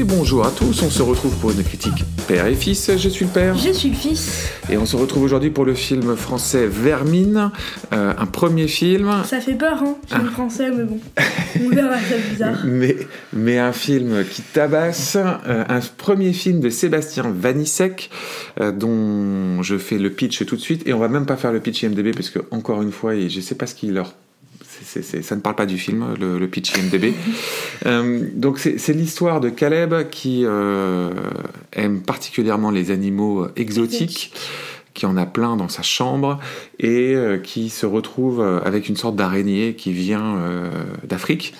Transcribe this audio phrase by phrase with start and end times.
[0.00, 2.90] Et bonjour à tous, on se retrouve pour une critique père et fils.
[2.96, 3.54] Je suis le père.
[3.58, 4.48] Je suis le fils.
[4.70, 7.50] Et on se retrouve aujourd'hui pour le film français Vermine,
[7.92, 9.12] euh, un premier film.
[9.26, 10.98] Ça fait peur, hein, film français, mais bon.
[11.62, 12.56] On verra, c'est bizarre.
[12.64, 12.96] Mais,
[13.34, 18.08] mais un film qui tabasse, euh, un premier film de Sébastien Vanissek,
[18.58, 20.88] euh, dont je fais le pitch tout de suite.
[20.88, 23.40] Et on va même pas faire le pitch IMDB, parce que, encore une fois, je
[23.40, 24.14] sais pas ce qu'il leur
[25.02, 27.14] ça ne parle pas du film, le, le pitch IMDB.
[27.86, 31.10] Euh, donc c'est l'histoire de Caleb qui euh,
[31.72, 34.34] aime particulièrement les animaux euh, exotiques,
[34.92, 36.38] qui en a plein dans sa chambre
[36.78, 40.38] et euh, qui se retrouve avec une sorte d'araignée qui vient
[41.04, 41.54] d'Afrique.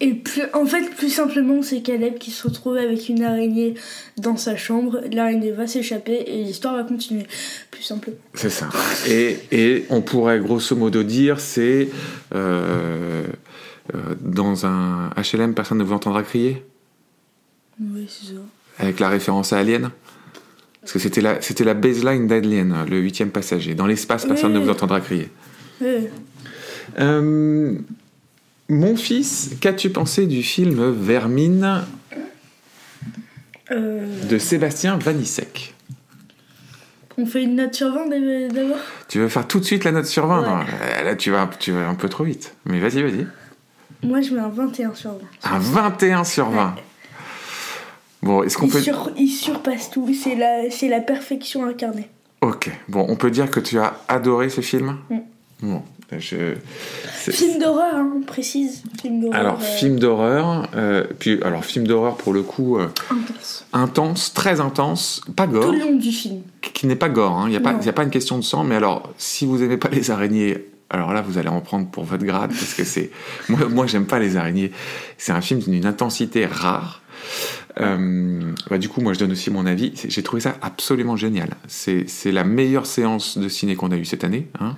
[0.00, 3.74] Et plus, en fait, plus simplement, c'est Caleb qui se retrouve avec une araignée
[4.16, 5.00] dans sa chambre.
[5.12, 7.26] L'araignée va s'échapper et l'histoire va continuer.
[7.72, 8.16] Plus simplement.
[8.34, 8.68] C'est ça.
[9.08, 11.88] Et, et on pourrait grosso modo dire c'est
[12.32, 13.24] euh,
[13.94, 16.64] euh, dans un HLM, personne ne vous entendra crier?
[17.80, 18.40] Oui, c'est ça.
[18.78, 19.90] avec la référence à Alien?
[20.80, 23.74] Parce que c'était la, c'était la baseline d'Alien, le huitième passager.
[23.74, 24.64] Dans l'espace, personne ne Oui.
[24.64, 25.28] vous entendra crier.
[25.80, 26.08] Ouais.
[27.00, 27.74] Euh,
[28.68, 31.84] mon fils, qu'as-tu pensé du film Vermine
[33.70, 35.74] Euh, de Sébastien Vanissek?
[37.18, 38.76] On fait une note sur 20 d'ab- d'abord?
[39.08, 40.48] Tu veux faire tout de suite la note sur 20 Ouais.
[40.48, 42.54] Non, Là, tu vas, tu vas un peu trop vite.
[42.64, 43.26] Mais vas-y, vas-y.
[44.02, 45.18] Moi, je mets un 21 sur 20.
[45.54, 46.76] Un 21 sur 20.
[48.22, 48.80] Bon, est-ce qu'on Il, peut...
[48.80, 50.08] sur- il surpasse tout.
[50.14, 52.08] C'est la, c'est la perfection incarnée.
[52.40, 54.98] Ok, bon, on peut dire que tu as adoré ce film?
[55.10, 55.18] Mm.
[55.62, 55.82] Bon,
[56.16, 56.54] je...
[57.30, 58.82] Film d'horreur, hein, on précise.
[59.00, 59.28] Film.
[59.32, 63.66] Alors, euh, film d'horreur, euh, puis alors film d'horreur pour le coup euh, intense.
[63.72, 66.40] intense, très intense, pas gore, Tout le long du film.
[66.62, 69.12] qui n'est pas gore, il n'y a, pas- a une question de sang, mais alors
[69.18, 72.50] si vous aimez pas les araignées, alors là vous allez en prendre pour votre grade,
[72.50, 73.10] parce que c'est...
[73.50, 74.72] Moi, moi j'aime pas les araignées,
[75.18, 77.02] c'est un film d'une intensité rare.
[77.80, 78.40] Euh,
[78.70, 81.50] bah, du coup, moi je donne aussi mon avis, j'ai trouvé ça absolument génial.
[81.68, 84.48] C'est c'est la meilleure séance de ciné qu'on a eue cette année.
[84.58, 84.74] Hein.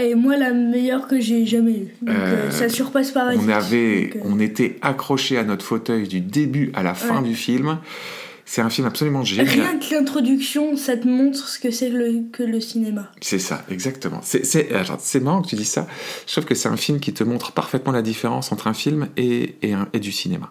[0.00, 1.94] Et moi, la meilleure que j'ai jamais eue.
[2.02, 3.42] Donc, Euh, euh, ça surpasse Parasite.
[3.44, 7.20] On avait, Donc, euh, on était accrochés à notre fauteuil du début à la fin
[7.22, 7.28] Ouais.
[7.28, 7.78] du film.
[8.50, 9.46] C'est un film absolument génial.
[9.46, 13.12] Rien que l'introduction, ça te montre ce que c'est le, que le cinéma.
[13.20, 14.20] C'est ça, exactement.
[14.22, 15.86] C'est, marrant que tu dis ça.
[16.26, 19.08] Je trouve que c'est un film qui te montre parfaitement la différence entre un film
[19.18, 20.50] et, et, un- et du cinéma.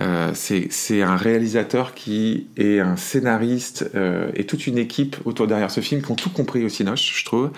[0.00, 5.70] Euh, c'est, un réalisateur qui est un scénariste euh, et toute une équipe autour derrière
[5.70, 7.50] ce film qui ont tout compris au Cinoche, je trouve.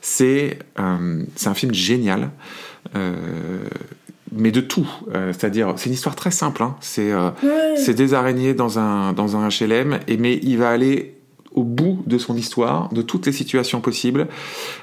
[0.00, 2.30] C'est, euh, c'est un film génial.
[4.32, 6.62] Mais de tout, c'est-à-dire c'est une histoire très simple.
[6.62, 6.76] hein.
[6.80, 7.10] C'est
[7.76, 11.20] c'est des araignées dans un, dans un HLM, et, mais il va aller
[11.52, 14.28] au bout de son histoire, de toutes les situations possibles,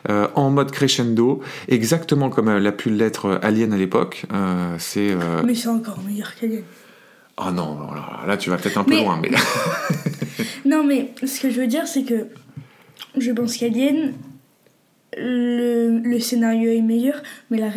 [0.09, 4.25] euh, en mode crescendo, exactement comme l'a pu l'être Alien à l'époque.
[4.34, 5.12] Euh, c'est...
[5.12, 6.64] euh, Mais c'est encore meilleur qu'Alien.
[7.40, 9.30] Oh non, là, là, tu vas peut-être un peu Mais- loin, mais...
[10.66, 12.28] Non, mais ce que je veux dire, c'est que
[13.18, 14.14] je pense qu'Alien,
[15.18, 17.70] le, le scénario est meilleur, mais la,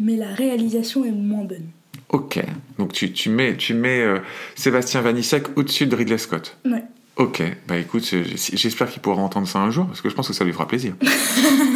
[0.00, 1.66] mais la réalisation est moins bonne.
[2.10, 2.40] ok,
[2.78, 4.18] donc tu, tu mets, tu mets euh,
[4.54, 6.56] Sébastien Vanissek au-dessus de Ridley Scott.
[6.64, 6.84] Ouais.
[7.16, 8.22] Ok, bah écoute, je-
[8.56, 10.66] j'espère qu'il pourra entendre ça un jour, parce que je pense que ça lui fera
[10.68, 10.94] plaisir.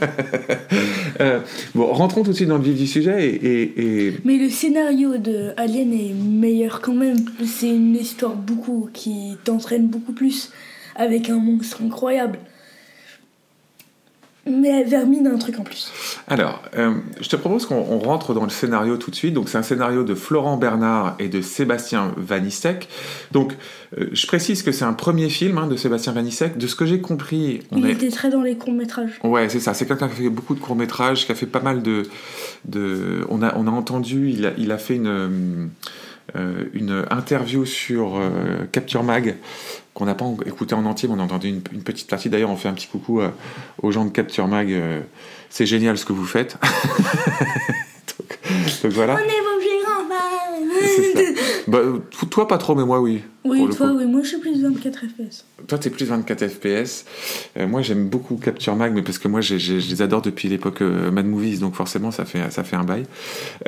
[1.20, 1.40] Euh,
[1.74, 5.50] bon, rentrons tout de suite dans le vif du sujet, et- Mais le scénario de
[5.56, 7.16] Alien est meilleur quand même.
[7.44, 10.50] C'est une histoire beaucoup qui t'entraîne beaucoup plus
[10.94, 12.38] avec un monstre incroyable.
[14.48, 15.92] Mais elle vermine un truc en plus.
[16.26, 19.34] Alors, euh, je te propose qu'on on rentre dans le scénario tout de suite.
[19.34, 22.88] Donc, c'est un scénario de Florent Bernard et de Sébastien Vanissek.
[23.32, 23.56] Donc,
[23.98, 26.56] euh, je précise que c'est un premier film hein, de Sébastien Vanissek.
[26.56, 27.92] De ce que j'ai compris, on Il est...
[27.92, 29.18] était très dans les courts-métrages.
[29.22, 29.74] Ouais, c'est ça.
[29.74, 32.04] C'est quelqu'un qui a fait beaucoup de courts métrages, qui a fait pas mal de,
[32.64, 33.26] de...
[33.28, 34.30] On a, on a entendu.
[34.30, 35.28] Il a, il a fait une, euh,
[36.34, 39.36] une interview sur euh, Capture Mag
[39.94, 42.28] qu'on n'a pas écouté en entier, mais on a entendu une, petite partie.
[42.28, 43.30] D'ailleurs, on fait un petit coucou euh,
[43.82, 44.70] aux gens de Capture Mag.
[44.70, 45.00] euh,
[45.50, 46.56] c'est génial ce que vous faites.
[48.82, 49.20] donc, voilà vos
[49.58, 50.14] plus grands C'est
[50.48, 50.58] ça.
[51.66, 51.80] Bah,
[52.30, 53.22] toi, pas trop, mais moi, oui.
[53.44, 55.44] Oui, toi, oui, moi je suis plus 24 FPS.
[55.66, 57.04] Toi, t'es plus 24 FPS.
[57.56, 60.22] Euh, moi, j'aime beaucoup Capture Mag, mais parce que moi, j'ai- j'ai- je les adore
[60.22, 63.04] depuis l'époque euh, Mad Movies, donc forcément, ça fait, ça fait un bail.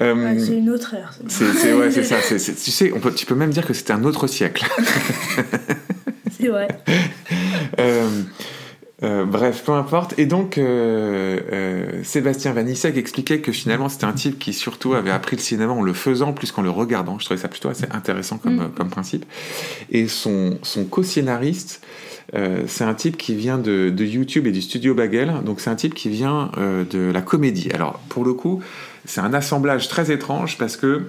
[0.00, 1.12] Euh, Ouais, c'est une autre ère.
[1.28, 2.16] c'est c'est- ouais, c'est ça.
[2.22, 4.66] c'est- tu sais, on peut, tu peux même dire que c'était un autre siècle.
[6.38, 6.68] C'est vrai.
[7.78, 8.08] Euh,
[9.02, 10.18] euh, bref, peu importe.
[10.18, 15.10] Et donc, euh, euh, Sébastien Vanissek expliquait que finalement, c'était un type qui surtout avait
[15.10, 17.18] appris le cinéma en le faisant plus qu'en le regardant.
[17.18, 18.72] Je trouvais ça plutôt assez intéressant comme, Mm.
[18.76, 19.24] comme principe.
[19.90, 21.82] Et son, son co-scénariste,
[22.66, 25.32] c'est un type qui vient de, de YouTube et du studio Bagel.
[25.44, 27.70] Donc, c'est un type qui vient de la comédie.
[27.72, 28.62] Alors, pour le coup,
[29.04, 31.02] c'est un assemblage très étrange parce que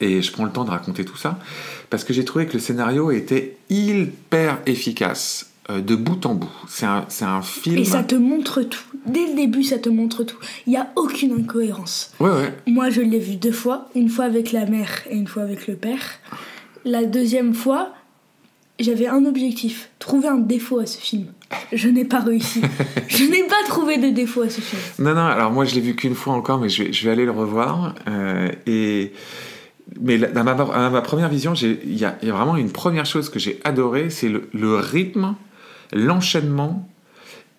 [0.00, 1.38] Et je prends le temps de raconter tout ça
[1.88, 6.50] parce que j'ai trouvé que le scénario était hyper efficace euh, de bout en bout.
[6.68, 7.78] C'est un, un, film.
[7.78, 8.82] Et ça te montre tout.
[9.06, 10.38] Dès le début, ça te montre tout.
[10.66, 12.12] Il n'y a aucune incohérence.
[12.20, 12.54] Ouais, ouais.
[12.66, 13.88] Moi, je l'ai vu deux fois.
[13.94, 16.20] Une fois avec la mère et une fois avec le père.
[16.84, 17.94] La deuxième fois,
[18.78, 21.26] j'avais un objectif trouver un défaut à ce film.
[21.72, 22.60] Je n'ai pas réussi.
[23.08, 24.82] je n'ai pas trouvé de défaut à ce film.
[24.98, 27.12] Non, non, alors moi, je l'ai vu qu'une fois encore, mais je vais, je vais
[27.12, 27.94] aller le revoir.
[28.08, 29.12] Euh, et
[30.00, 30.54] mais dans ma,
[30.90, 34.76] ma première vision, il y, a vraiment une première chose que j'ai adoré, c'est le,
[34.76, 35.34] rythme,
[35.94, 36.88] l'enchaînement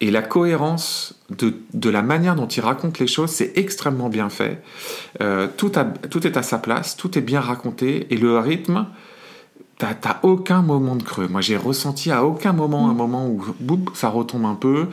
[0.02, 3.32] et la cohérence de, de, la manière dont il raconte les choses.
[3.32, 4.62] C'est extrêmement bien fait.
[5.22, 5.72] Euh, tout,
[6.10, 8.88] tout, est à sa place, tout est bien raconté et le rythme.
[9.78, 11.28] T'as aucun moment de creux.
[11.28, 14.88] Moi, j'ai ressenti à aucun moment un moment où boum, ça retombe un peu,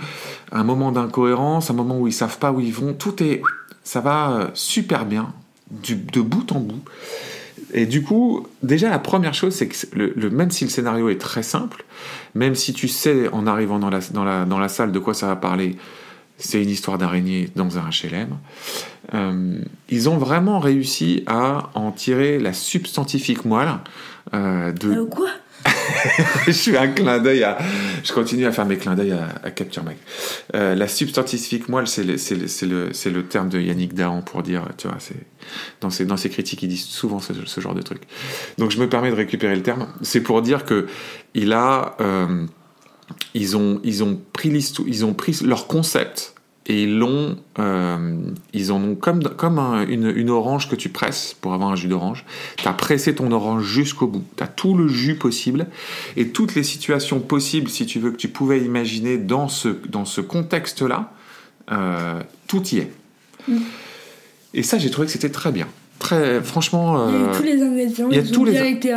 [0.50, 2.92] un moment d'incohérence, un moment où ils savent pas où ils vont.
[2.92, 3.42] Tout est,
[3.84, 5.32] ça va euh, super bien
[5.70, 6.82] de bout en bout.
[7.72, 11.42] Et du coup, déjà la première chose, c'est que même si le scénario est très
[11.42, 11.84] simple,
[12.34, 13.90] même si tu sais en arrivant dans
[14.58, 15.76] la salle de quoi ça va parler,
[16.42, 18.36] c'est une histoire d'araignée dans un HLM,
[19.14, 19.58] euh,
[19.88, 23.68] ils ont vraiment réussi à en tirer la substantifique moelle
[24.34, 24.90] euh, de...
[24.90, 25.28] Euh, quoi?
[26.46, 27.58] je suis un clin d'œil à.
[28.02, 29.96] Je continue à faire mes clins d'œil à, Capture Mag.
[30.54, 34.88] Euh, la substantifique moelle, c'est le, le, le, terme de Yannick Dahan pour dire, tu
[34.88, 35.14] vois, c'est
[35.80, 38.02] dans ses, dans ses critiques, il dit souvent ce, genre de truc.
[38.58, 39.88] Donc je me permets de récupérer le terme.
[40.02, 40.86] C'est pour dire que
[41.34, 42.46] il a, euh,
[43.34, 46.34] ils ont, ils ont pris ils ont pris leur concept
[46.66, 48.16] et ils l'ont, euh,
[48.52, 51.88] ils en ont comme, comme une, une, orange que tu presses pour avoir un jus
[51.88, 52.24] d'orange.
[52.56, 54.24] Tu as pressé ton orange jusqu'au bout.
[54.36, 55.66] Tu as tout le jus possible
[56.16, 60.04] et toutes les situations possibles, si tu veux, que tu pouvais imaginer dans ce, dans
[60.04, 61.12] ce contexte-là,
[61.72, 62.92] euh, tout y est.
[63.48, 63.58] Mm.
[64.54, 65.66] Et ça, j'ai trouvé que c'était très bien
[66.02, 68.92] très franchement il y a euh, tous les ingrédients il y a tous les été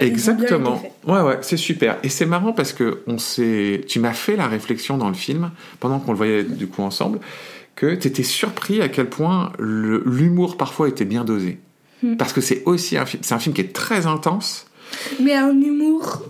[0.00, 0.82] exactement.
[1.06, 1.96] ouais ouais c'est super.
[2.02, 5.50] Et c'est marrant parce que on s'est tu m'as fait la réflexion dans le film
[5.80, 7.20] pendant qu'on le voyait du coup ensemble
[7.74, 11.58] que tu étais surpris à quel point l'humour parfois était bien dosé.
[12.02, 12.16] Hmm.
[12.16, 14.66] parce que c'est aussi un film c'est un film qui est très intense.
[15.20, 16.22] Mais un humour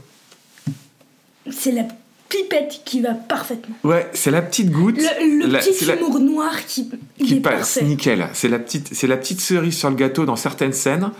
[1.50, 1.84] c'est la
[2.32, 3.76] pipette qui va parfaitement.
[3.84, 4.96] Ouais, c'est la petite goutte.
[4.96, 8.26] Le, petit humour noir qui, qui passe nickel.
[8.32, 11.10] C'est la petite, c'est la petite cerise sur le gâteau dans certaines scènes.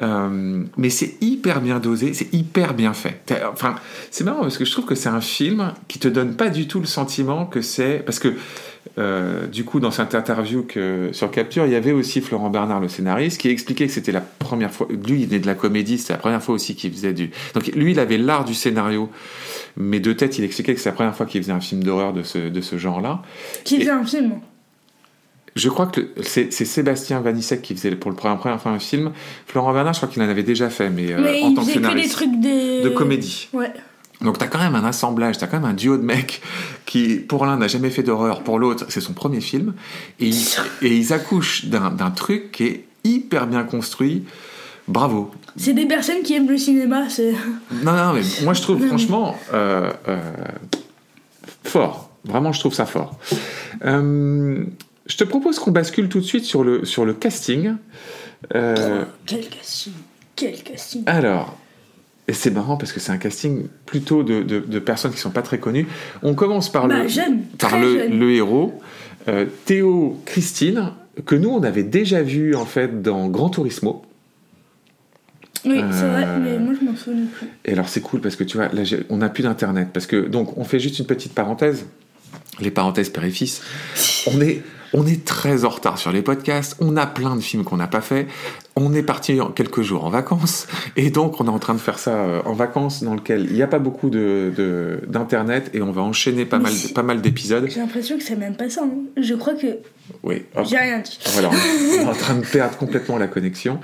[0.00, 3.20] Euh, mais c'est hyper bien dosé, c'est hyper bien fait.
[3.52, 3.74] Enfin,
[4.10, 6.66] c'est marrant parce que je trouve que c'est un film qui te donne pas du
[6.66, 8.34] tout le sentiment que c'est parce que
[8.98, 12.80] euh, du coup, dans cette interview que, sur Capture, il y avait aussi Florent Bernard,
[12.80, 14.88] le scénariste, qui expliquait que c'était la première fois.
[14.90, 17.30] Lui, il est de la comédie, c'était la première fois aussi qu'il faisait du.
[17.54, 19.08] Donc, lui, il avait l'art du scénario,
[19.76, 22.12] mais de tête, il expliquait que c'est la première fois qu'il faisait un film d'horreur
[22.12, 23.22] de ce, de ce genre-là.
[23.64, 24.40] Qui faisait un film
[25.54, 29.12] je crois que c'est Sébastien Vanissek qui faisait pour le premier, première fois un film.
[29.46, 32.08] Florent Bernard, je crois qu'il en avait déjà fait, mais, euh, en tant que scénariste.
[32.08, 33.48] des trucs de comédie.
[33.52, 33.72] Ouais.
[34.22, 36.42] Donc tu as quand même un assemblage, tu as quand même un duo de mecs
[36.86, 39.74] qui, pour l'un, n'a jamais fait d'horreur, pour l'autre, c'est son premier film,
[40.20, 40.46] et ils,
[40.82, 44.24] et ils accouchent d'un truc qui est hyper bien construit.
[44.88, 45.30] Bravo.
[45.56, 47.08] C'est des personnes qui aiment le cinéma.
[47.08, 47.32] c'est...
[47.70, 50.18] Non, non, mais moi je trouve franchement euh, euh,
[51.64, 52.10] fort.
[52.24, 53.16] Vraiment, je trouve ça fort.
[53.84, 54.64] Euh,
[55.06, 57.74] je te propose qu'on bascule tout de suite sur le, sur le casting.
[58.50, 59.92] quel casting
[60.36, 61.56] Quel casting Alors,
[62.28, 65.42] et c'est marrant parce que c'est un casting plutôt de, de, personnes qui sont pas
[65.42, 65.86] très connues.
[66.22, 67.22] On commence par le, bah,
[67.58, 68.80] par le, le, héros,
[69.28, 70.92] euh, Théo Christine,
[71.26, 74.02] que nous on avait déjà vu en fait dans Grand Turismo.
[75.64, 77.48] Oui, c'est vrai, euh, mais moi je m'en souviens plus.
[77.64, 79.88] Et alors c'est cool parce que tu vois, là on n'a plus d'internet.
[79.92, 81.86] Parce que, donc on fait juste une petite parenthèse.
[82.60, 83.62] Les parenthèses père et fils.
[84.26, 86.76] On est, on est très en retard sur les podcasts.
[86.80, 88.26] On a plein de films qu'on n'a pas fait
[88.76, 90.66] on est parti quelques jours en vacances
[90.96, 93.54] et donc on est en train de faire ça euh, en vacances dans lequel il
[93.54, 97.66] n'y a pas beaucoup de, d'internet et on va enchaîner pas mal pas mal d'épisodes.
[97.68, 98.82] J'ai l'impression que c'est même pas ça.
[98.84, 99.04] Hein.
[99.16, 99.78] Je crois que
[100.22, 100.44] oui.
[100.64, 101.18] J'ai rien dit.
[101.32, 103.80] Voilà, on est en train de perdre complètement la connexion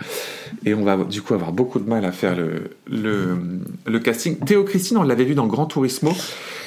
[0.64, 3.38] et on va du coup avoir beaucoup de mal à faire le, le,
[3.87, 4.37] le casting.
[4.38, 6.12] Théo Christine, on l'avait vu dans Grand Turismo.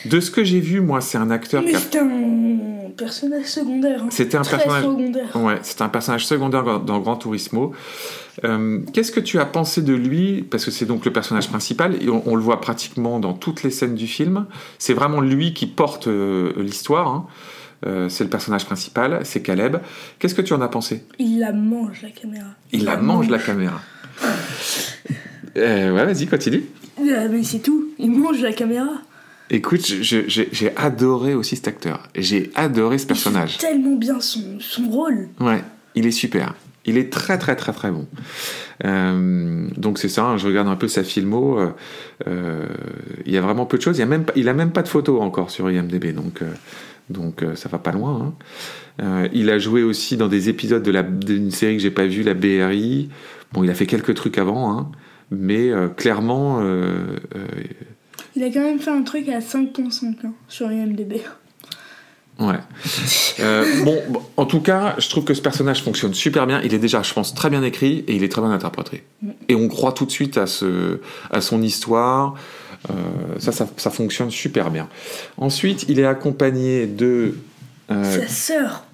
[0.05, 1.62] De ce que j'ai vu, moi, c'est un acteur.
[1.63, 4.03] Mais c'est un personnage secondaire.
[4.03, 4.08] Hein.
[4.10, 4.84] C'était un personnage.
[4.84, 5.36] Secondaire.
[5.36, 7.74] Ouais, c'est un personnage secondaire dans Grand Turismo.
[8.43, 10.41] Euh, qu'est-ce que tu as pensé de lui?
[10.43, 13.70] Parce que c'est donc le personnage principal et on, le voit pratiquement dans toutes les
[13.70, 14.46] scènes du film.
[14.79, 17.08] C'est vraiment lui qui porte euh, l'histoire.
[17.08, 17.27] Hein.
[17.86, 19.78] Euh, c'est le personnage principal, c'est Caleb.
[20.20, 21.04] Qu'est-ce que tu en as pensé?
[21.20, 22.48] Il la mange la caméra.
[22.72, 23.82] Il, la, mange, la caméra.
[25.56, 26.64] ouais, vas-y, continue.
[27.02, 27.90] mais c'est tout.
[27.98, 29.02] Il mange la caméra.
[29.50, 32.08] Écoute, j'ai adoré aussi cet acteur.
[32.16, 33.56] J'ai adoré ce personnage.
[33.56, 35.28] Il tellement bien son, son rôle.
[35.40, 35.62] Ouais,
[35.96, 36.54] il est super.
[36.86, 38.08] Il est très très très très bon.
[38.86, 41.60] Euh, donc c'est ça, hein, je regarde un peu sa filmo.
[41.60, 41.70] euh,
[42.28, 42.66] euh,
[43.26, 43.98] il y a vraiment peu de choses.
[43.98, 46.42] Il y a même pas, il a même pas de photos encore sur IMDb, donc
[46.42, 46.52] euh,
[47.12, 48.22] donc euh, ça va pas loin.
[48.22, 48.34] hein.
[49.03, 52.06] Euh, il a joué aussi dans des épisodes de la d'une série que j'ai pas
[52.08, 53.10] vue, la BRI.
[53.53, 54.91] Bon, il a fait quelques trucs avant, hein,
[55.32, 56.62] mais euh, clairement,
[58.36, 61.22] Il a quand même fait un truc à 5.5 hein, sur IMDb.
[62.39, 62.56] Ouais.
[63.39, 66.60] Euh, bon, bon, en tout cas, je trouve que ce personnage fonctionne super bien.
[66.63, 69.03] Il est déjà, je pense, très bien écrit et il est très bien interprété.
[69.48, 72.36] Et on croit tout de suite à, ce, à son histoire.
[72.90, 72.94] Euh,
[73.40, 74.88] ça, ça, ça fonctionne super bien.
[75.38, 77.36] Ensuite, il est accompagné de.
[77.92, 78.86] euh, Sa sœur.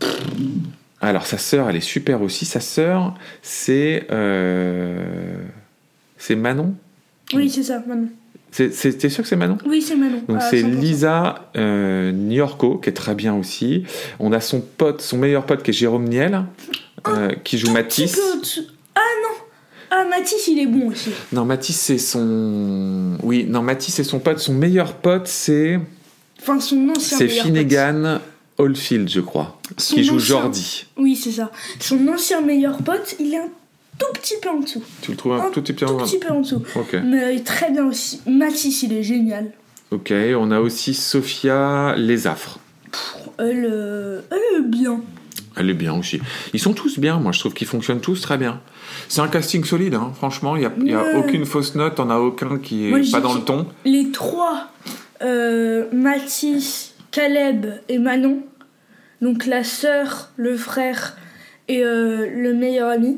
[1.02, 2.46] alors, sa sœur, elle est super aussi.
[2.46, 4.08] Sa sœur, c'est.
[4.12, 5.38] euh,
[6.18, 6.74] c'est Manon
[7.34, 8.10] Oui, c'est ça, Manon.
[8.52, 9.58] C'est- c'est- T'es sûr que c'est Manon?
[9.68, 10.22] Oui, c'est Manon.
[10.28, 10.80] Donc c'est 100%.
[10.80, 13.84] Lisa euh, Niorco qui est très bien aussi.
[14.20, 16.44] On a son pote, son meilleur pote qui est Jérôme Niel,
[17.08, 18.20] euh, qui joue Matisse.
[18.96, 19.37] Ah non
[19.90, 21.10] Ah, Matisse, il est bon aussi.
[21.32, 23.18] Non, Matisse c'est son.
[23.24, 24.40] Oui, non, Matisse c'est son pote.
[24.40, 25.80] Son meilleur pote c'est
[26.42, 28.20] Enfin, son ancien c'est Finnegan
[28.58, 30.86] Oldfield, je crois, Son qui joue ancien- Jordi.
[30.98, 31.52] Oui, c'est ça.
[31.80, 33.50] Son ancien meilleur pote, il est un
[33.98, 34.84] tout petit peu en dessous.
[35.02, 35.86] Tu le trouves un Un tout petit peu.
[35.86, 36.62] Tout petit peu en dessous.
[36.76, 36.96] Ok.
[37.04, 38.22] Mais il est très bien aussi.
[38.28, 39.52] Matisse, il est génial.
[39.92, 40.12] Ok.
[40.38, 42.60] On a aussi Sophia Lesaffre.
[43.40, 45.02] Elle, euh, elle est bien.
[45.58, 46.20] Elle est bien aussi.
[46.54, 48.62] Ils sont tous bien, moi je trouve qu'ils fonctionnent tous très bien.
[49.10, 50.12] C'est un casting solide, hein.
[50.16, 51.16] franchement, il n'y a, Ouais.
[51.18, 53.68] aucune fausse note, on a aucun qui est Moi, pas dans le ton.
[53.86, 54.70] Les trois,
[55.22, 58.44] euh, Mathis, Caleb et Manon,
[59.22, 61.18] donc la sœur, le frère
[61.68, 63.18] et euh, le meilleur ami.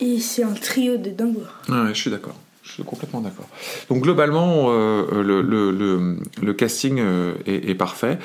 [0.00, 1.42] Et c'est un trio de dingo.
[1.68, 2.34] Ouais, je suis d'accord.
[2.64, 3.46] Je suis complètement d'accord.
[3.88, 8.18] Donc globalement, euh, le, le- le- le casting euh, est, est parfait.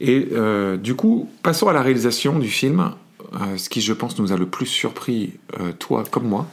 [0.00, 2.92] Et euh, du coup, passons à la réalisation du film.
[3.34, 6.46] Euh, ce qui, je pense, nous a le plus surpris, euh, toi comme moi.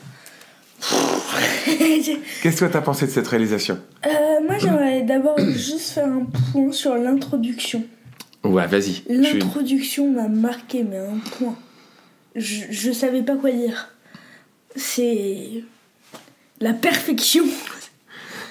[2.41, 3.79] Qu'est-ce que tu as pensé de cette réalisation?
[4.45, 7.83] Moi, j'aimerais d'abord juste faire un point sur l'introduction.
[8.43, 9.03] Ouais, vas-y.
[9.09, 11.55] L'introduction m'a marqué, mais un point.
[12.35, 13.89] Je, je savais pas quoi dire.
[14.75, 15.63] C'est
[16.59, 17.45] la perfection.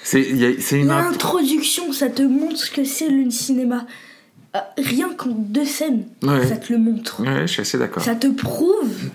[0.03, 3.85] C'est une intro- L'introduction, ça te montre ce que c'est le cinéma.
[4.53, 6.45] Ah, Rien qu'en deux scènes, Ouais.
[6.47, 7.21] ça te le montre.
[7.23, 8.03] Ouais, je suis assez d'accord.
[8.03, 9.09] Ça te prouve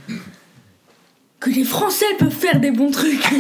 [1.41, 3.25] que les Français peuvent faire des bons trucs.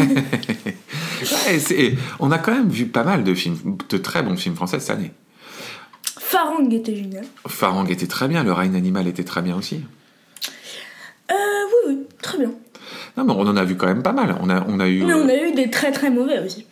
[1.21, 4.79] Ouais, on a quand même vu pas mal de films, de très bons films français
[4.79, 5.11] cette année.
[6.17, 7.25] Farang était génial.
[7.49, 9.81] Farang était très bien, Le Règne animal était très bien aussi.
[11.31, 12.53] Euh, oui, oui, très bien.
[13.17, 14.37] Non, mais on en a vu quand même pas mal.
[14.41, 15.03] On a, on a eu.
[15.05, 16.67] Mais on a eu des très très mauvais aussi.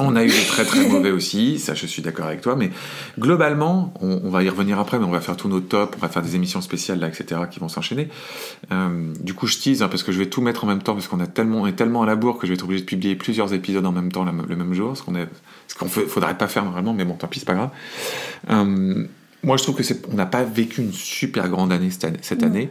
[0.00, 2.70] On a eu des très très mauvais aussi, ça je suis d'accord avec toi, mais
[3.18, 6.00] globalement, on, on va y revenir après, mais on va faire tous nos tops, on
[6.00, 8.08] va faire des émissions spéciales là, etc., qui vont s'enchaîner.
[8.70, 10.94] Euh, du coup, je tease, hein, parce que je vais tout mettre en même temps,
[10.94, 12.80] parce qu'on a tellement, on est tellement à la bourre que je vais être obligé
[12.82, 15.28] de publier plusieurs épisodes en même temps la- le même jour, ce qu'on est,
[15.66, 17.70] ce qu'on faudrait pas faire normalement, mais bon, tant pis, c'est pas grave.
[18.50, 19.04] Euh,
[19.42, 22.18] moi, je trouve que c'est, on n'a pas vécu une super grande année cette année.
[22.22, 22.48] Cette Non.
[22.48, 22.70] année.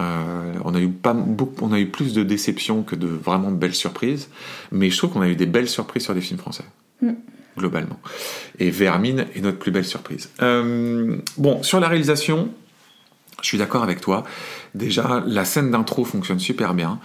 [0.00, 3.50] Euh, on a eu pas beaucoup, on a eu plus de déceptions que de vraiment
[3.50, 4.28] belles surprises,
[4.70, 6.64] mais je trouve qu'on a eu des belles surprises sur des films français
[7.00, 7.12] Mm.
[7.56, 7.98] globalement.
[8.58, 10.28] Et Vermine est notre plus belle surprise.
[10.42, 12.50] Euh, bon, sur la réalisation,
[13.40, 14.24] je suis d'accord avec toi.
[14.74, 17.00] Déjà, la scène d'intro fonctionne super bien,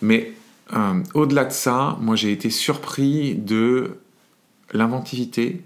[0.00, 0.32] mais
[0.74, 3.96] euh, au-delà de ça, moi j'ai été surpris de
[4.72, 5.62] l'inventivité.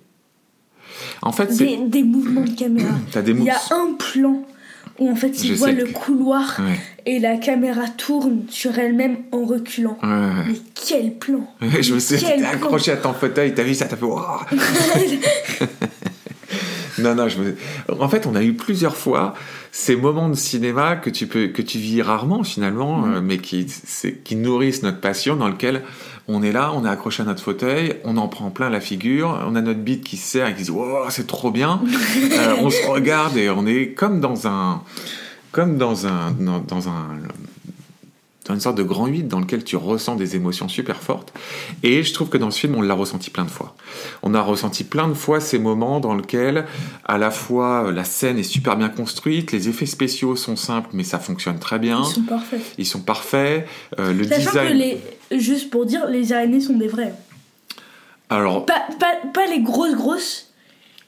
[1.23, 2.91] En fait, Des, des mouvements de caméra.
[3.23, 4.43] des Il y a un plan
[4.99, 9.45] où en fait il voit le couloir Ouais, et la caméra tourne sur elle-même en
[9.45, 9.99] reculant.
[10.03, 10.09] ouais.
[10.49, 10.55] Mais
[10.87, 11.47] quel plan
[11.81, 12.51] Je me suis Quel t'es plan.
[12.53, 14.07] accroché à ton fauteuil, t'as vu ça, t'as fait
[16.99, 17.57] Non, non, je me...
[17.99, 19.35] En fait, on a eu plusieurs fois
[19.73, 23.15] ces moments de cinéma que tu, peux, que tu vis rarement finalement, Mm.
[23.15, 23.67] euh, mais qui,
[24.25, 25.83] qui nourrissent notre passion, dans lequel
[26.29, 29.41] on est là, on est accroché à notre fauteuil, on en prend plein la figure,
[29.47, 31.81] on a notre bite qui se serre et qui se dit Wow, c'est trop bien.
[32.33, 34.83] Euh, on se regarde et on est comme dans un.
[35.51, 36.31] Comme dans un.
[36.33, 37.19] Dans, dans un
[38.47, 41.33] dans une sorte de grand 8 dans lequel tu ressens des émotions super fortes.
[41.85, 43.77] Et je trouve que dans ce film, on l'a ressenti plein de fois.
[44.23, 46.67] On a ressenti plein de fois ces moments dans lesquels,
[47.05, 50.91] à la fois, euh, la scène est super bien construite, les effets spéciaux sont simples,
[50.93, 52.03] mais ça fonctionne très bien.
[52.03, 52.61] Ils sont parfaits.
[52.79, 53.67] Ils sont parfaits.
[54.01, 54.69] euh, le Sachant design.
[54.69, 55.39] que les.
[55.41, 57.15] Juste pour dire, les araignées sont des vraies.
[58.29, 60.51] Alors, Pas, pas, pas les grosses grosses,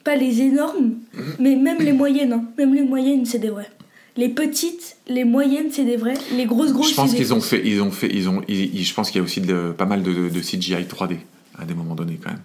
[0.05, 0.95] pas les énormes,
[1.39, 2.33] mais même les moyennes.
[2.33, 2.45] hein.
[2.59, 3.71] Même les moyennes, c'est des vraies.
[4.17, 6.15] Les petites, les moyennes, c'est des vraies.
[6.37, 8.43] Les grosses grosses, je pense c'est des qu'ils ont fait, ils ont fait, ils ont,
[8.49, 11.17] ils- ils- je pense qu'il y a aussi de- pas mal de, de CGI 3D
[11.59, 12.41] à des moments donnés quand même.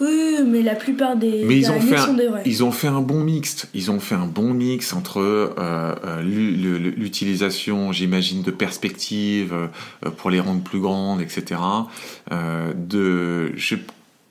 [0.00, 2.42] Oui, mais la plupart des Mais ils ont, fait sont un, des vrais.
[2.46, 3.68] ils ont fait un bon mixte.
[3.74, 5.48] Ils ont fait un bon mix entre euh,
[6.04, 6.22] euh,
[6.96, 11.60] l'utilisation, j'imagine, de perspectives euh, pour les rendre plus grandes, etc.
[12.32, 13.76] Euh, de, je-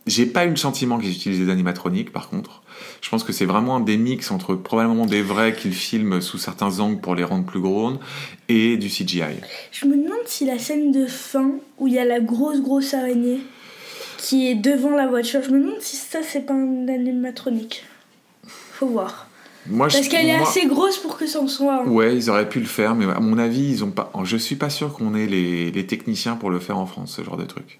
[0.09, 2.61] j'ai pas eu le sentiment qu'ils utilisaient des animatroniques, par contre.
[3.01, 6.37] Je pense que c'est vraiment un des mix entre probablement des vrais qu'ils filment sous
[6.37, 7.99] certains angles pour les rendre plus grandes
[8.49, 9.21] et du CGI.
[9.71, 12.93] Je me demande si la scène de fin où il y a la grosse grosse
[12.93, 13.39] araignée
[14.17, 17.83] qui est devant la voiture, je me demande si ça c'est pas un animatronique.
[18.73, 19.27] Faut voir.
[19.67, 21.85] Moi, Parce qu'elle est moi- assez grosse pour que ça en soit.
[21.87, 24.11] Ouais, ils auraient pu le faire, mais à mon avis, ils ont pas.
[24.23, 27.23] Je suis pas sûr qu'on ait les, les techniciens pour le faire en France, ce
[27.23, 27.79] genre de truc.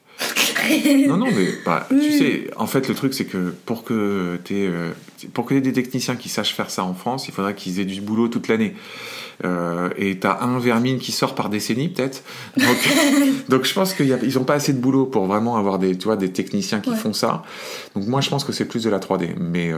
[1.07, 4.91] Non, non, mais bah, tu sais, en fait, le truc, c'est que pour que euh,
[5.33, 7.85] pour que t'aies des techniciens qui sachent faire ça en France, il faudrait qu'ils aient
[7.85, 8.73] du boulot toute l'année.
[9.45, 12.23] Euh, et t'as un vermine qui sort par décennie, peut-être.
[12.57, 12.77] Donc,
[13.49, 16.17] donc je pense qu'ils ont pas assez de boulot pour vraiment avoir des, tu vois,
[16.17, 16.95] des techniciens qui Ouais.
[16.97, 17.43] font ça.
[17.95, 19.29] Donc moi, je pense que c'est plus de la 3D.
[19.39, 19.77] Mais euh,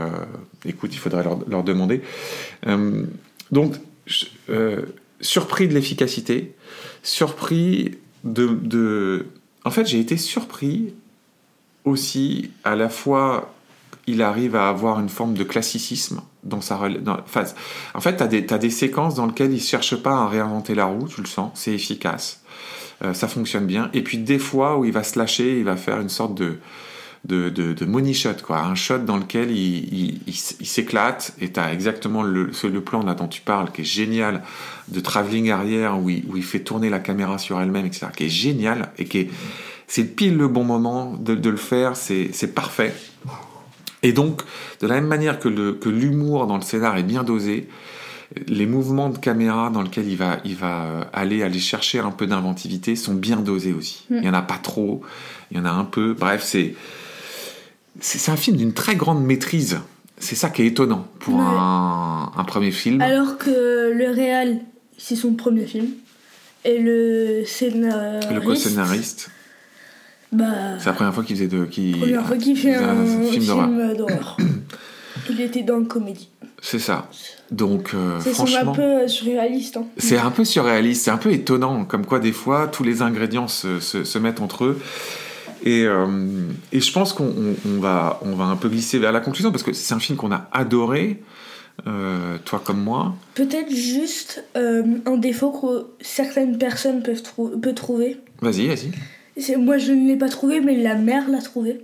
[0.66, 2.02] écoute, il faudrait leur, leur demander.
[2.66, 3.04] Euh,
[3.52, 3.74] donc,
[4.50, 4.82] euh,
[5.20, 6.54] surpris de l'efficacité,
[7.02, 7.92] surpris
[8.24, 9.26] de, de...
[9.64, 10.94] En fait, j'ai été surpris
[11.84, 13.52] aussi à la fois
[14.06, 17.44] il arrive à avoir une forme de classicisme dans sa dans, enfin,
[17.94, 21.06] en fait tu as des, séquences dans lesquelles il cherche pas à réinventer la roue
[21.08, 22.42] tu le sens c'est efficace.
[23.02, 23.90] Euh, ça fonctionne bien.
[23.94, 26.58] Et puis des fois où il va se lâcher il va faire une sorte de
[27.24, 30.66] de, de, de money shot quoi un shot dans lequel il, il, il s- il
[30.66, 34.42] s'éclate et tu as exactement le, le plan là dont tu parles qui est génial
[34.88, 38.24] de travelling arrière où il, où il fait tourner la caméra sur elle-même etc qui
[38.24, 39.30] est génial et qui est
[39.86, 42.94] c'est pile le bon moment de, de le faire, c'est parfait.
[44.02, 44.40] Et donc,
[44.80, 47.68] de la même manière que le- que l'humour dans le scénar est bien dosé,
[48.46, 52.10] les mouvements de caméra dans lesquels il va, il va euh, aller, aller chercher un
[52.10, 54.06] peu d'inventivité sont bien dosés aussi.
[54.08, 54.14] Mm.
[54.16, 55.02] Il n'y en a pas trop,
[55.50, 56.14] il y en a un peu.
[56.18, 56.74] Bref, c'est
[58.00, 59.78] c'est c'est un film d'une très grande maîtrise.
[60.18, 61.44] C'est ça qui est étonnant pour Ouais.
[61.46, 63.00] un, un premier film.
[63.00, 64.60] Alors que le réal,
[64.98, 65.88] c'est son premier film.
[66.64, 68.30] Et le scénariste.
[68.32, 69.30] le co-scénariste,
[70.30, 70.44] Bah.
[70.78, 71.64] c'est la première fois qu'il faisait de.
[71.64, 74.36] Première fois qu'il fait un, film d'horreur.
[75.30, 76.30] Il était dans le comédie.
[76.60, 77.08] C'est ça.
[77.50, 78.72] Donc, euh, Ça semble franchement.
[78.72, 79.76] un peu euh, surréaliste.
[79.76, 79.84] Hein.
[79.98, 83.48] C'est un peu surréaliste, c'est un peu étonnant, comme quoi des fois tous les ingrédients
[83.48, 84.80] se, se- se mettent entre eux.
[85.64, 86.06] Et, euh,
[86.72, 89.50] et je pense qu'on on- on va, on va un peu glisser vers la conclusion,
[89.52, 91.22] parce que c'est un film qu'on a adoré,
[91.86, 93.14] euh, toi comme moi.
[93.34, 98.18] Peut-être juste euh, un défaut que certaines personnes peuvent, trou- peut trouver.
[98.40, 99.56] Vas-y, vas-y.
[99.56, 101.80] Moi, je ne l'ai pas trouvé, mais la mère l'a trouvé.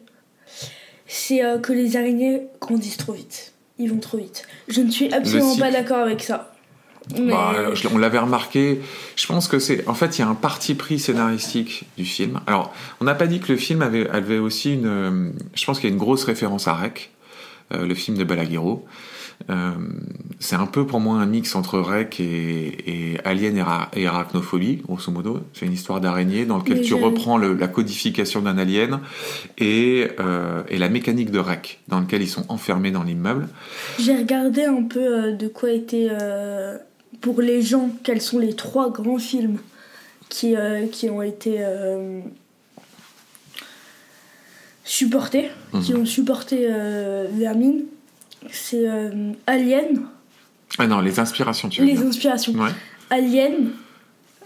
[1.07, 3.53] C'est que les araignées grandissent trop vite.
[3.79, 4.43] Ils vont trop vite.
[4.69, 6.53] Je ne suis absolument pas d'accord avec ça.
[7.19, 7.53] Mais Bah,
[7.93, 8.81] on l'avait remarqué.
[9.17, 9.87] Je pense que c'est.
[9.89, 12.41] En fait, il y a un parti pris scénaristique du film.
[12.47, 14.87] Alors, on n'a pas dit que le film avait, avait aussi une.
[14.87, 17.11] euh, Je pense qu'il y a une grosse référence à Rec,
[17.73, 18.87] euh, le film de Balaguerro.
[19.51, 19.71] Euh,
[20.41, 24.05] c'est un peu pour moi un mix entre Rec et, et Alien et, Ra- et
[24.09, 25.41] Arachnophobie, grosso modo.
[25.55, 28.99] C'est une histoire d'araignée dans laquelle Mais tu reprends le- la codification d'un alien
[29.59, 33.49] et, euh, et la mécanique de Rec, dans lequel ils sont enfermés dans l'immeuble.
[34.01, 36.77] j'ai regardé un peu euh, de quoi étaient, euh,
[37.21, 39.59] pour les gens, quels sont les trois grands films
[40.29, 42.21] qui, euh, qui ont été euh,
[44.85, 45.51] supportés,
[45.83, 46.01] qui Mhm.
[46.01, 47.85] ont supporté euh, Vermine.
[48.51, 48.87] C'est
[49.47, 50.03] Alien,
[50.79, 52.07] Ah non, les inspirations, tu veux les dire.
[52.07, 52.53] inspirations.
[52.53, 52.71] Ouais.
[53.11, 53.73] Alien,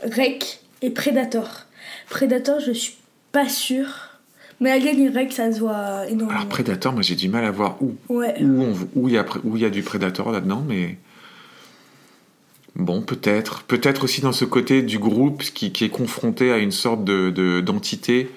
[0.03, 1.67] Rec et Predator.
[2.09, 2.95] Predator, je suis
[3.33, 4.09] pas sûre.
[4.61, 6.31] Mais Alien et Rec, ça se voit énormément.
[6.31, 8.37] Alors Predator, moi j'ai du mal à voir où ouais.
[8.41, 10.97] où on- où il y a où y a du Predator là-dedans, mais
[12.77, 16.73] bon peut-être peut-être aussi dans ce côté du groupe qui, qui est confronté à une
[16.73, 18.31] sorte de de- d'entité.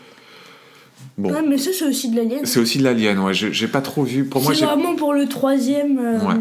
[1.18, 2.42] Bon, Ouais, mais ça, c'est aussi de l'Alien.
[2.46, 3.18] c'est aussi de l'alien.
[3.20, 4.26] Ouais, j'ai pas trop vu.
[4.26, 5.98] Pour moi, C'est vraiment pour le troisième.
[5.98, 6.36] euh, Ouais.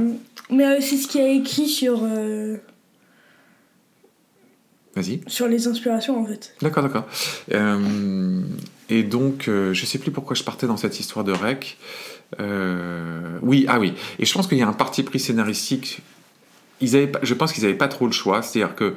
[0.50, 2.56] Mais euh, c'est ce qui a écrit sur, euh,
[4.96, 5.20] vas-y.
[5.28, 6.54] sur les inspirations en fait.
[6.60, 7.04] D'accord, d'accord.
[8.90, 11.78] Et donc, je sais plus pourquoi je partais dans cette histoire de rec.
[13.42, 13.94] Oui, ah oui.
[14.18, 16.00] Et je pense qu'il y a un parti pris scénaristique.
[16.80, 18.42] Ils avaient, je pense qu'ils n'avaient pas trop le choix.
[18.42, 18.94] C'est-à-dire que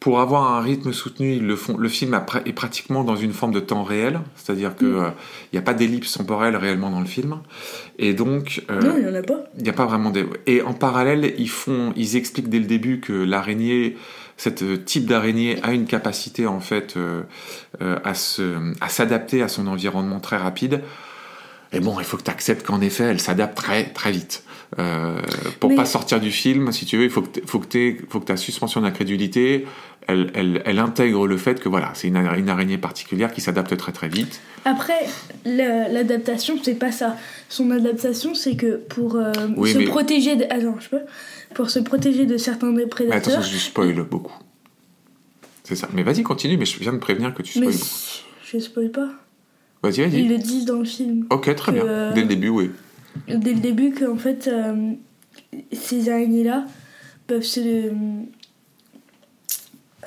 [0.00, 1.78] pour avoir un rythme soutenu, ils le font.
[1.78, 4.96] Le film est pratiquement dans une forme de temps réel, c'est-à-dire que Mm.
[4.96, 5.08] euh,
[5.52, 7.38] il n'y a pas d'ellipse temporelle réellement dans le film.
[7.98, 9.44] Et donc, euh, Non, il y en a pas.
[9.56, 10.26] il n'y a pas vraiment des.
[10.46, 13.96] Et en parallèle, ils font, ils expliquent dès le début que l'araignée,
[14.36, 17.22] cet euh, type d'araignée, a une capacité en fait euh,
[18.04, 20.82] à se, à s'adapter à son environnement très rapide.
[21.72, 24.44] Et bon, il faut que tu acceptes qu'en effet, elle s'adapte très très vite.
[24.78, 25.20] Euh,
[25.60, 27.66] pour Mais- pas sortir du film, si tu veux, il faut que t'- faut que
[27.66, 29.66] t'aies- faut que ta suspension d'incrédulité,
[30.08, 33.40] elle, elle, elle intègre le fait que voilà, c'est une, ara- une araignée particulière qui
[33.40, 34.40] s'adapte très très vite.
[34.64, 34.98] Après,
[35.44, 37.16] la- l'adaptation, c'est pas ça.
[37.48, 40.44] Son adaptation, c'est que pour euh, Oui, se mais- protéger de...
[40.50, 41.02] Attends, je peux?
[41.54, 43.34] Pour se protéger de certains Mais prédateurs...
[43.34, 44.34] attention, je spoil beaucoup.
[45.62, 45.88] C'est ça.
[45.94, 48.24] Mais vas-y, continue, mais je viens de prévenir que tu mais spoil.
[48.52, 49.08] je spoil pas.
[49.84, 50.28] Vas-y, Ils vas-y.
[50.28, 51.26] le disent dans le film.
[51.30, 51.84] Ok, très bien.
[51.84, 52.70] euh, Dès le début, oui.
[53.28, 54.92] Dès le début, qu'en fait, euh,
[55.72, 56.66] ces araignées-là
[57.26, 57.90] peuvent se...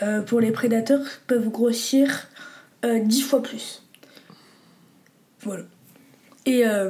[0.02, 2.28] euh, pour les prédateurs, peuvent grossir
[2.86, 3.84] euh, 10 fois plus.
[5.41, 5.63] Voilà.
[6.46, 6.89] Et euh,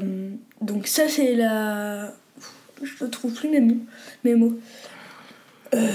[0.61, 2.13] donc ça, c'est la...
[2.83, 3.77] Je ne trouve plus mes mots.
[4.23, 4.59] Mes mots.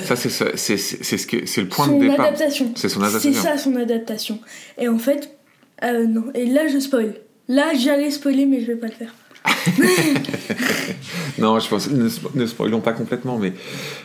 [0.05, 2.27] Ça, c'est c'est c'est- c'est ce que c'est le point son de départ.
[2.27, 2.73] adaptation.
[2.77, 3.43] C'est son C'est adaptation.
[3.43, 4.39] ça son adaptation.
[4.79, 5.35] Et en fait,
[5.83, 6.25] non.
[6.35, 7.15] Et là, je spoil.
[7.49, 9.15] Là, j'allais spoiler, mais je vais pas le faire.
[11.39, 13.53] Non, je pense ne, ne spoilons pas complètement, mais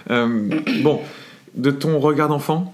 [0.10, 0.50] euh,
[0.82, 1.02] bon,
[1.56, 2.73] de ton regard d'enfant,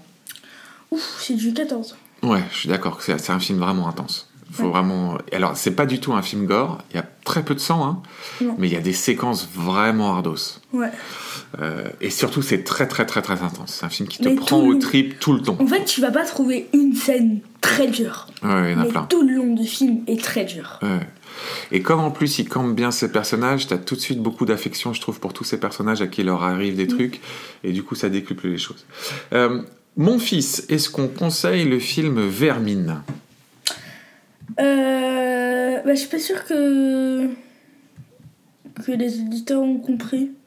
[0.90, 1.96] Ouf, c'est du 14.
[2.22, 4.28] ouais, je suis d'accord c'est c'est un film vraiment intense.
[4.52, 4.68] Faut Ouais.
[4.70, 5.18] vraiment.
[5.32, 6.78] Alors, c'est pas du tout un film gore.
[6.90, 8.02] Il y a très peu de sang, hein,
[8.40, 8.54] Non.
[8.58, 10.60] mais il y a des séquences vraiment hardos.
[10.72, 10.90] Ouais.
[11.60, 13.78] Euh, et surtout, c'est très très très très intense.
[13.80, 15.56] C'est un film qui te Mais prend au trip tout le temps.
[15.58, 18.28] En fait, tu vas pas trouver une scène très dure.
[18.44, 19.02] Ouais, il y en a mais plein.
[19.06, 20.78] tout le long du film est très dur.
[20.82, 21.00] Ouais.
[21.72, 24.92] Et comme en plus il campe bien ses personnages, t'as tout de suite beaucoup d'affection,
[24.92, 27.20] je trouve, pour tous ces personnages à qui il leur arrive des trucs,
[27.62, 28.86] et du coup ça décuple les choses.
[29.32, 29.62] Euh,
[29.96, 33.02] mon fils, est-ce qu'on conseille le film Vermine?
[34.60, 37.28] Euh, bah, je suis pas sûre que
[38.84, 40.32] que les éditeurs ont compris.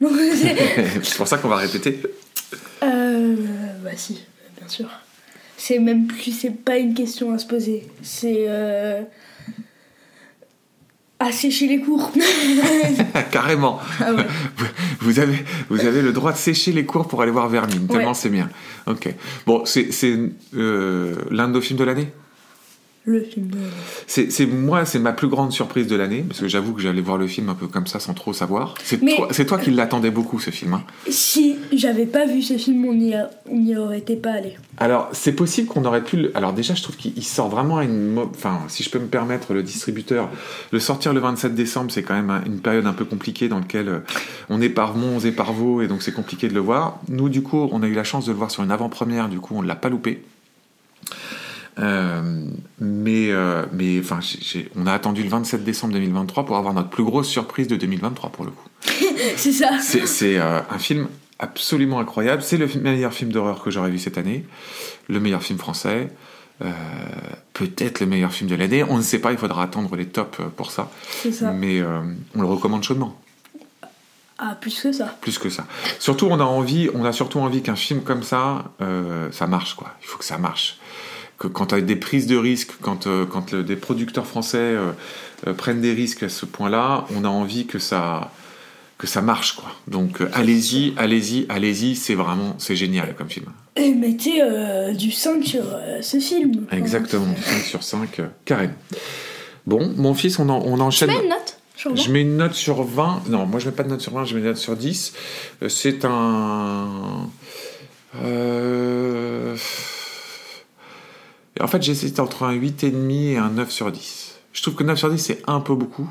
[1.02, 2.00] C'est pour ça qu'on va répéter.
[2.82, 3.36] euh,
[3.82, 4.22] bah si,
[4.58, 4.88] bien sûr.
[5.56, 7.88] C'est même plus, c'est pas une question à se poser.
[8.02, 9.02] C'est euh,
[11.20, 12.12] assécher les cours.
[13.30, 13.80] Carrément.
[14.00, 14.26] ah ouais.
[15.00, 18.08] Vous avez, vous avez le droit de sécher les cours pour aller voir Vermine, tellement
[18.08, 18.14] Ouais.
[18.14, 18.48] c'est bien.
[18.86, 19.08] Ok.
[19.46, 20.18] Bon, c'est c'est,
[20.56, 22.08] euh, l'un de nos films de l'année?
[23.10, 23.56] Le film de...
[24.06, 27.00] C'est c'est- moi, c'est ma plus grande surprise de l'année, parce que j'avoue que j'allais
[27.00, 28.74] voir le film un peu comme ça, sans trop savoir.
[28.84, 30.74] C'est toi, qui l'attendais beaucoup, ce film.
[30.74, 30.82] hein.
[31.08, 34.56] Si j'avais pas vu ce film, on y, a- on y aurait été pas allé.
[34.76, 36.16] Alors, c'est possible qu'on aurait pu.
[36.18, 38.12] le- Alors, déjà, je trouve qu'il il sort vraiment à une.
[38.12, 40.28] mo- Enfin, si je peux me permettre, le distributeur,
[40.70, 43.58] le sortir le 27 décembre, c'est quand même un- une période un peu compliquée dans
[43.60, 43.98] laquelle euh,
[44.50, 47.00] on est par Mons et par Vaux, et donc c'est compliqué de le voir.
[47.08, 49.38] Nous, du coup, on a eu la chance de le voir sur une avant-première, du
[49.40, 50.22] coup, on ne l'a pas loupé.
[51.78, 52.22] Euh,
[52.80, 54.20] mais, euh, mais enfin,
[54.76, 58.30] on a attendu le 27 décembre 2023 pour avoir notre plus grosse surprise de 2023
[58.30, 58.68] pour le coup.
[59.36, 59.78] C'est ça.
[59.80, 62.42] C'est euh, un film absolument incroyable.
[62.42, 64.44] C'est le meilleur film d'horreur que j'aurais vu cette année.
[65.08, 66.08] Le meilleur film français.
[67.52, 68.82] Peut-être le meilleur film de l'année.
[68.82, 70.90] On ne sait pas, il faudra attendre les tops pour ça.
[71.22, 71.52] C'est ça.
[71.52, 71.80] Mais
[72.34, 73.16] on le recommande chaudement.
[74.38, 75.16] Ah, plus que ça.
[75.20, 75.66] Plus que ça.
[76.00, 78.72] Surtout, on a envie, on a surtout envie qu'un film comme ça,
[79.30, 79.94] ça marche, quoi.
[80.02, 80.78] Il faut que ça marche.
[81.38, 84.58] Que quand tu as des prises de risques, quand, euh, quand le- des producteurs français
[84.58, 84.90] euh,
[85.46, 88.32] euh, prennent des risques à ce point-là, on a envie que ça,
[88.98, 89.70] que ça marche, quoi.
[89.86, 93.46] Donc, euh, allez-y, allez-y, allez-y, c'est vraiment, c'est génial comme film.
[93.76, 96.66] Et mettez euh, du 5 sur euh, ce film.
[96.72, 98.74] Exactement, 5 sur 5, euh, carrément.
[99.64, 101.08] Bon, mon fils, on, en- on enchaîne.
[101.10, 103.22] Tu mets une note sur Je vingt mets une note sur 20.
[103.28, 105.12] Non, moi je mets pas de note sur 20, je mets une note sur 10.
[105.62, 107.28] Euh, C'est un.
[108.24, 109.56] Euh...
[111.60, 114.38] En fait, j'hésite entre un 8,5 et un 9 sur 10.
[114.52, 116.08] Je trouve que 9 sur 10 c'est un peu beaucoup,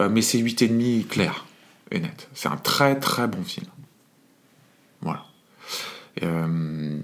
[0.00, 1.44] euh, mais c'est 8,5 clair
[1.90, 2.28] et net.
[2.34, 3.66] C'est un très très bon film.
[5.02, 5.24] Voilà.
[6.22, 6.98] Euh,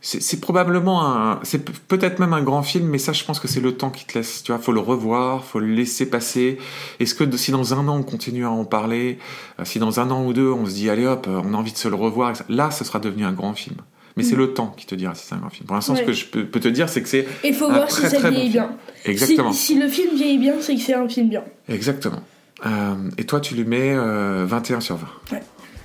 [0.00, 1.40] c'est probablement un.
[1.42, 3.90] C'est pe- peut-être même un grand film, mais ça, je pense que c'est le temps
[3.90, 4.42] qui te laisse.
[4.44, 6.58] Tu vois, faut le revoir, faut le laisser passer.
[7.00, 9.18] Est-ce que si dans un an on continue à en parler,
[9.58, 11.72] euh, si dans un an ou deux on se dit allez hop, on a envie
[11.72, 13.76] de se le revoir, là, ce sera devenu un grand film.
[14.18, 15.66] Mais c'est le temps qui te dira si c'est un grand film.
[15.66, 17.74] Pour l'instant, ce que je peux, peux te dire, c'est que c'est Et faut un
[17.74, 18.64] voir très, si ça bon vieillit film.
[18.66, 18.76] bien.
[19.06, 21.44] exactement, Si, si le film vieillit bien, c'est que c'est un film bien.
[21.68, 22.20] exactement.
[22.66, 25.06] Euh, et toi, tu lui mets euh, 21 sur 20.
[25.32, 25.42] Ouais.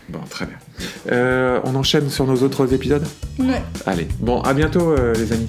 [0.10, 0.58] Bon, très bien.
[1.12, 3.06] Euh, on enchaîne sur nos autres épisodes?
[3.40, 3.62] Ouais.
[3.86, 5.48] Allez, bon, à bientôt, euh, les amis.